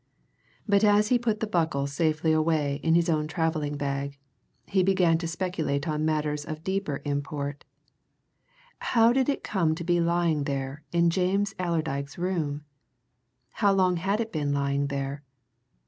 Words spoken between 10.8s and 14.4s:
in James Allerdyke's room? How long had it